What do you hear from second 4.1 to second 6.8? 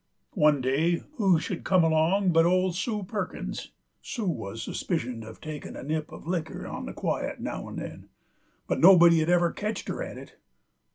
wuz suspicioned uv takin' a nip uv likker